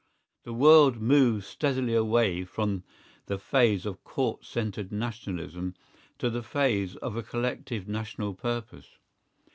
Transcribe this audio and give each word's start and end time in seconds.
The 0.45 0.53
world 0.55 0.99
moves 0.99 1.45
steadily 1.45 1.93
away 1.93 2.43
from 2.43 2.83
the 3.27 3.37
phase 3.37 3.85
of 3.85 4.03
Court 4.03 4.43
centred 4.43 4.91
nationalism 4.91 5.75
to 6.17 6.31
the 6.31 6.41
phase 6.41 6.95
of 6.95 7.15
a 7.15 7.21
collective 7.21 7.87
national 7.87 8.33
purpose. 8.33 8.97